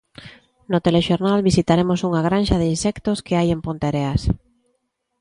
No 0.71 0.77
telexornal 0.87 1.39
visitaremos 1.49 1.99
unha 2.07 2.25
granxa 2.27 2.59
de 2.61 2.67
insectos 2.75 3.17
que 3.25 3.33
hai 3.37 3.47
en 3.55 3.59
Ponteareas. 3.65 4.21